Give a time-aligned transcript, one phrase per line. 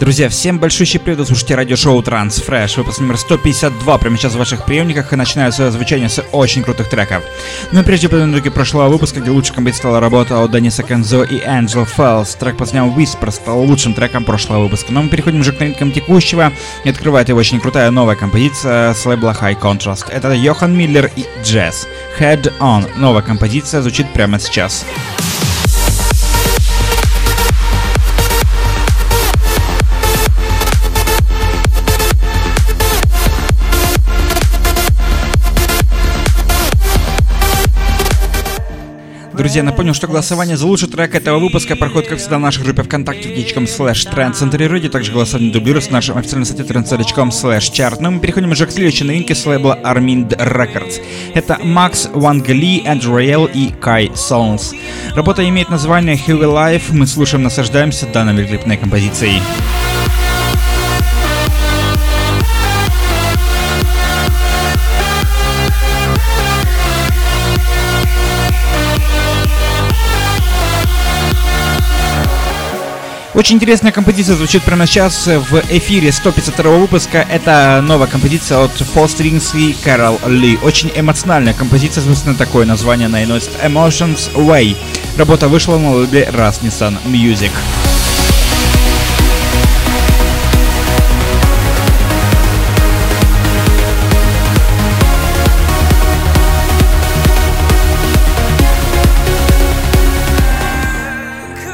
[0.00, 5.12] Друзья, всем большущий привет, слушайте радиошоу Transfresh, выпуск номер 152, прямо сейчас в ваших приемниках
[5.12, 7.22] и начинаю свое звучание с очень крутых треков.
[7.70, 11.38] Но прежде подведем итоги прошлого выпуска, где лучшей композицией стала работа от Дениса Кензо и
[11.40, 12.34] Angel Fells.
[12.38, 14.90] Трек под названием Whisper стал лучшим треком прошлого выпуска.
[14.90, 16.50] Но мы переходим уже к новинкам текущего,
[16.84, 20.10] и открывает его очень крутая новая композиция с лейбла High Contrast.
[20.10, 21.86] Это Йохан Миллер и Jazz.
[22.18, 22.88] Head On.
[22.96, 24.50] Новая композиция звучит прямо сейчас.
[24.50, 25.49] Сейчас.
[39.40, 42.82] Друзья, напомню, что голосование за лучший трек этого выпуска проходит, как всегда, в нашей группе
[42.82, 47.96] ВКонтакте в gitcom slash trendcenter также голосование дублируется на нашем официальном сайте trendcenter.com slash chart.
[48.00, 51.00] Но мы переходим уже к следующей новинке с лейбла Armind Records.
[51.32, 54.76] Это Макс Вангли, Rail и Kai Songs.
[55.14, 56.90] Работа имеет название Heavy Life.
[56.90, 59.40] Мы слушаем, наслаждаемся данной великолепной композицией.
[73.40, 77.26] Очень интересная композиция звучит прямо сейчас в эфире 152 выпуска.
[77.26, 80.62] Это новая композиция от Four Strings и Carol Lee.
[80.62, 84.76] Очень эмоциональная композиция, собственно, такое название носит Emotions Way.
[85.16, 87.52] Работа вышла на лейбле Rasmussen Music.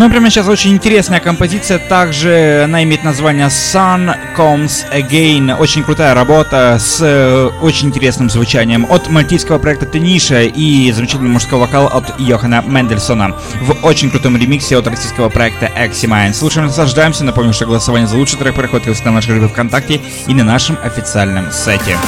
[0.00, 1.78] Ну, прямо сейчас очень интересная композиция.
[1.78, 5.54] Также она имеет название Sun Comes Again.
[5.58, 11.58] Очень крутая работа с э, очень интересным звучанием от мальтийского проекта Тениша и замечательный мужской
[11.58, 16.32] вокал от Йохана Мендельсона в очень крутом ремиксе от российского проекта Eximine.
[16.32, 17.22] Слушаем, наслаждаемся.
[17.22, 21.52] Напомню, что голосование за лучший трек проходит на нашей группе ВКонтакте и на нашем официальном
[21.52, 21.98] сайте.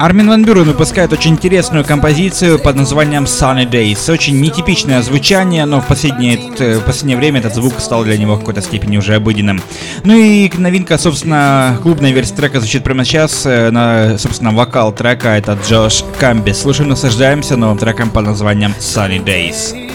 [0.00, 4.10] Армин Ван Бюрен выпускает очень интересную композицию под названием Sunny Days.
[4.10, 8.38] Очень нетипичное звучание, но в последнее, в последнее время этот звук стал для него в
[8.38, 9.60] какой-то степени уже обыденным.
[10.04, 13.44] Ну и новинка, собственно, клубная версия трека звучит прямо сейчас.
[13.44, 16.52] Э, на, собственно, вокал трека это Джош Камби.
[16.52, 19.89] Слушаем, наслаждаемся новым треком под названием Sunny Days.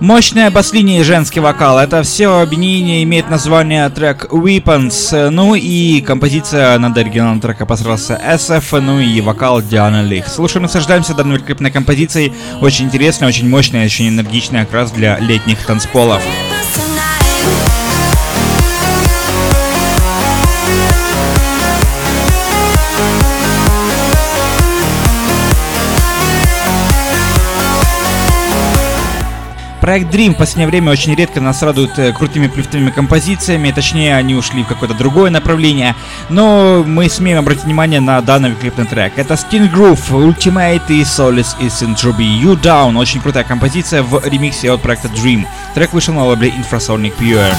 [0.00, 1.78] Мощная бас-линия и женский вокал.
[1.78, 5.28] Это все объединение имеет название трек Weapons.
[5.28, 10.26] Ну и композиция над оригиналом трека посрался SF, ну и вокал Диана Лих.
[10.26, 12.32] Слушаем, наслаждаемся данной великолепной композицией.
[12.62, 16.22] Очень интересная, очень мощная, очень энергичная, как раз для летних танцполов.
[29.90, 34.36] Проект Dream в последнее время очень редко нас радует э, крутыми плюфтовыми композициями, точнее они
[34.36, 35.96] ушли в какое-то другое направление,
[36.28, 39.14] но мы смеем обратить внимание на данный великолепный трек.
[39.16, 42.40] Это Skin Groove, Ultimate и Solace is in Truby.
[42.40, 45.44] You Down, очень крутая композиция в ремиксе от проекта Dream.
[45.74, 47.52] Трек вышел на лейбле Infrasonic Pure.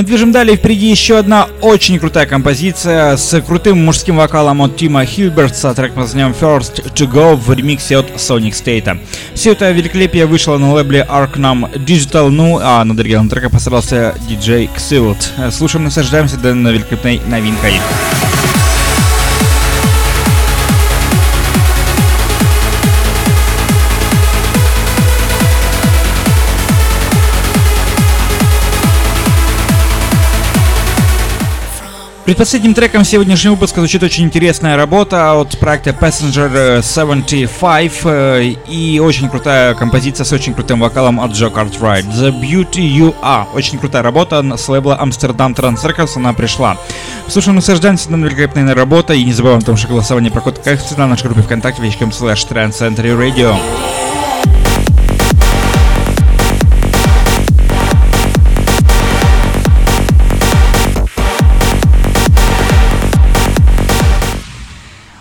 [0.00, 5.04] Мы движем далее, впереди еще одна очень крутая композиция с крутым мужским вокалом от Тима
[5.04, 8.98] Хилбертса, трек под названием First to Go в ремиксе от Sonic State.
[9.34, 14.70] Все это великолепие вышло на лейбле Arcanum Digital, ну а над оригиналом трека постарался DJ
[14.74, 15.50] Xilt.
[15.50, 17.74] Слушаем, наслаждаемся данной великолепной новинкой.
[32.30, 39.28] Предпоследним треком сегодняшнего выпуска звучит очень интересная работа от проекта Passenger 75 э, и очень
[39.28, 42.08] крутая композиция с очень крутым вокалом от Joe Cartwright.
[42.08, 43.46] The Beauty You Are.
[43.52, 46.76] Очень крутая работа с лейбла Amsterdam Trans Records она пришла.
[47.26, 51.06] Слушаем, наслаждаемся на великолепной работой и не забываем о том, что голосование проходит как всегда
[51.06, 53.56] в нашей группе ВКонтакте вечером slash Trend Center Radio.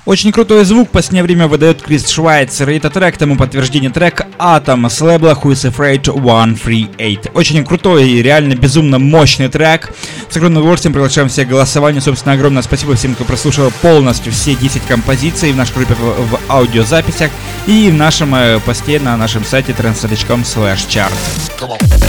[0.09, 4.25] Очень крутой звук в последнее время выдает Крис Швайцер, и это трек тому подтверждение трек
[4.39, 7.31] Atom с лейбла Who is Afraid 138.
[7.35, 9.93] Очень крутой и реально безумно мощный трек.
[10.27, 12.01] С огромным удовольствием приглашаем всех к голосованию.
[12.01, 16.39] Собственно, огромное спасибо всем, кто прослушал полностью все 10 композиций в нашей группе в, в
[16.49, 17.29] аудиозаписях
[17.67, 22.08] и в нашем э, посте на нашем сайте trends.com slash chart.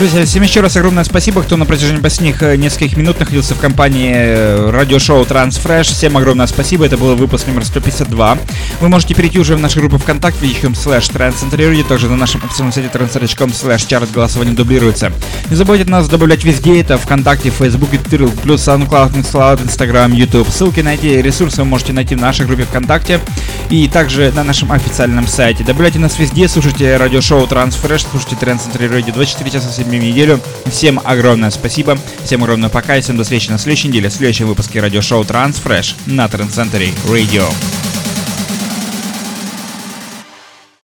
[0.00, 3.58] Друзья, всем еще раз огромное спасибо, кто на протяжении последних э, нескольких минут находился в
[3.58, 5.92] компании э, радиошоу Transfresh.
[5.92, 8.38] Всем огромное спасибо, это был выпуск номер 152.
[8.80, 12.72] Вы можете перейти уже в нашу группу ВКонтакте, youtube slash Trans также на нашем официальном
[12.72, 15.12] сайте trans.com slash чарт голосование дублируется.
[15.50, 20.48] Не забудьте нас добавлять везде, это ВКонтакте, Facebook, Twitter, плюс SoundCloud, Mixcloud, Instagram, YouTube.
[20.48, 23.20] Ссылки на эти ресурсы вы можете найти в нашей группе ВКонтакте
[23.68, 25.62] и также на нашем официальном сайте.
[25.62, 30.40] Добавляйте нас везде, слушайте радиошоу Transfresh, слушайте Trans 24 часа 7 неделю.
[30.66, 34.46] Всем огромное спасибо, всем огромное пока и всем до встречи на следующей неделе в следующем
[34.46, 37.79] выпуске радиошоу Transfresh на Center Radio.